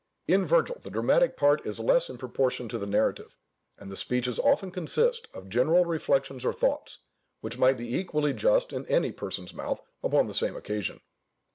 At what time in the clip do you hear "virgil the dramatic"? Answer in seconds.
0.47-1.37